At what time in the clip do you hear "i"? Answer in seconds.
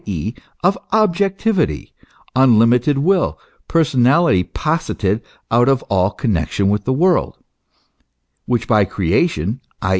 9.79-9.89